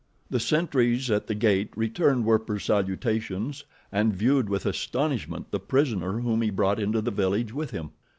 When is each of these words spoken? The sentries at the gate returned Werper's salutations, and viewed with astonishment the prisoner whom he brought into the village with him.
The 0.31 0.39
sentries 0.39 1.11
at 1.11 1.27
the 1.27 1.35
gate 1.35 1.69
returned 1.75 2.25
Werper's 2.25 2.63
salutations, 2.63 3.65
and 3.91 4.15
viewed 4.15 4.49
with 4.49 4.65
astonishment 4.65 5.51
the 5.51 5.59
prisoner 5.59 6.21
whom 6.21 6.41
he 6.41 6.49
brought 6.49 6.79
into 6.79 7.01
the 7.01 7.11
village 7.11 7.53
with 7.53 7.69
him. 7.69 7.91